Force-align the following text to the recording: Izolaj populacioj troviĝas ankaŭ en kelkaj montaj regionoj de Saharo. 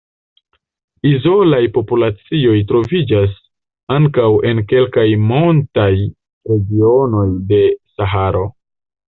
Izolaj 1.09 1.59
populacioj 1.75 2.55
troviĝas 2.71 3.37
ankaŭ 3.97 4.25
en 4.53 4.63
kelkaj 4.73 5.07
montaj 5.35 5.93
regionoj 6.55 7.25
de 7.53 7.63
Saharo. 7.95 8.47